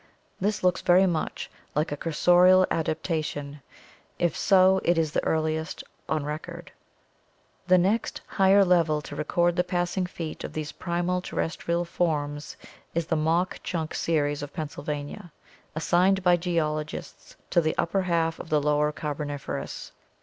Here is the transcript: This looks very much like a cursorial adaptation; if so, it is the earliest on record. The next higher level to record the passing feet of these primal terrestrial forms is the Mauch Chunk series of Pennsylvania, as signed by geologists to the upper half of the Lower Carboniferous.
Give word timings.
This 0.39 0.63
looks 0.63 0.81
very 0.81 1.05
much 1.05 1.51
like 1.75 1.91
a 1.91 1.95
cursorial 1.95 2.65
adaptation; 2.71 3.61
if 4.17 4.35
so, 4.35 4.81
it 4.83 4.97
is 4.97 5.11
the 5.11 5.23
earliest 5.23 5.83
on 6.09 6.23
record. 6.25 6.71
The 7.67 7.77
next 7.77 8.21
higher 8.25 8.65
level 8.65 9.03
to 9.03 9.15
record 9.15 9.55
the 9.55 9.63
passing 9.63 10.07
feet 10.07 10.43
of 10.43 10.53
these 10.53 10.71
primal 10.71 11.21
terrestrial 11.21 11.85
forms 11.85 12.57
is 12.95 13.05
the 13.05 13.15
Mauch 13.15 13.61
Chunk 13.61 13.93
series 13.93 14.41
of 14.41 14.51
Pennsylvania, 14.53 15.31
as 15.75 15.83
signed 15.83 16.23
by 16.23 16.35
geologists 16.35 17.35
to 17.51 17.61
the 17.61 17.77
upper 17.77 18.01
half 18.01 18.39
of 18.39 18.49
the 18.49 18.59
Lower 18.59 18.91
Carboniferous. 18.91 19.91